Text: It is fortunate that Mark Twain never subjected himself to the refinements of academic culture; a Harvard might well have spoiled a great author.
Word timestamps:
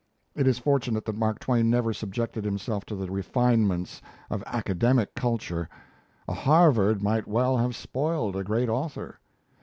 It 0.33 0.47
is 0.47 0.57
fortunate 0.57 1.05
that 1.05 1.15
Mark 1.15 1.37
Twain 1.37 1.69
never 1.69 1.93
subjected 1.93 2.43
himself 2.43 2.85
to 2.87 2.95
the 2.95 3.11
refinements 3.11 4.01
of 4.31 4.43
academic 4.47 5.13
culture; 5.13 5.69
a 6.27 6.33
Harvard 6.33 7.03
might 7.03 7.27
well 7.27 7.57
have 7.57 7.75
spoiled 7.75 8.35
a 8.35 8.43
great 8.43 8.67
author. 8.67 9.19